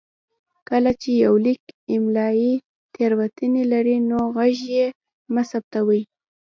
کله 0.69 0.91
چې 1.01 1.09
يو 1.23 1.33
ليک 1.45 1.61
املايي 1.95 2.53
تېروتنې 2.93 3.63
لري 3.73 3.97
نو 4.09 4.19
غږ 4.35 4.57
يې 4.75 4.85
مه 5.33 5.43
ثبتوئ. 5.49 6.01